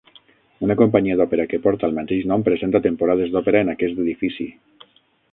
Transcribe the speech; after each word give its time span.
Una 0.67 0.75
companyia 0.77 1.17
d'òpera 1.17 1.43
que 1.51 1.59
porta 1.65 1.85
el 1.89 1.93
mateix 1.97 2.25
nom 2.31 2.45
presenta 2.47 2.81
temporades 2.85 3.35
d'òpera 3.35 3.61
en 3.67 3.69
aquest 3.75 4.01
edifici. 4.05 4.49